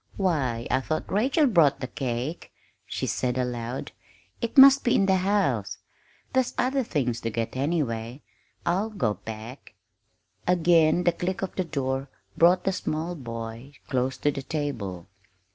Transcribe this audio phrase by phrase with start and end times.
[0.17, 2.51] "Why, I thought Rachel brought the cake,"
[2.87, 3.91] she said aloud.
[4.41, 5.77] "It must be in the house;
[6.33, 8.23] there's other things to get, anyway.
[8.65, 9.75] I'll go back."
[10.47, 15.07] Again the click of the door brought the small boy close to the table.